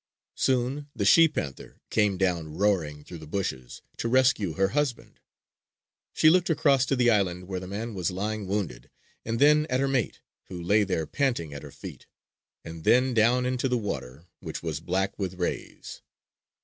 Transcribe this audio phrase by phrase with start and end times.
[0.33, 5.19] Soon the she panther came down roaring through the bushes to rescue her husband.
[6.11, 8.89] She looked across to the island where the man was lying wounded;
[9.25, 12.07] and then at her mate, who lay there panting at her feet;
[12.65, 16.01] and then down into the water, which was black with rays.